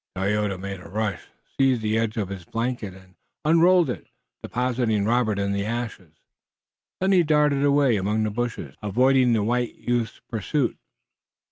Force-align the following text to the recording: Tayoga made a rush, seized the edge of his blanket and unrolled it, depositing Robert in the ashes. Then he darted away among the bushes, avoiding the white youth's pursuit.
Tayoga 0.15 0.57
made 0.57 0.79
a 0.79 0.89
rush, 0.89 1.27
seized 1.59 1.83
the 1.83 1.95
edge 1.95 2.17
of 2.17 2.29
his 2.29 2.43
blanket 2.43 2.95
and 2.95 3.13
unrolled 3.45 3.87
it, 3.87 4.07
depositing 4.41 5.05
Robert 5.05 5.37
in 5.37 5.51
the 5.51 5.63
ashes. 5.63 6.15
Then 6.99 7.11
he 7.11 7.21
darted 7.21 7.63
away 7.63 7.97
among 7.97 8.23
the 8.23 8.31
bushes, 8.31 8.73
avoiding 8.81 9.33
the 9.33 9.43
white 9.43 9.75
youth's 9.75 10.19
pursuit. 10.27 10.79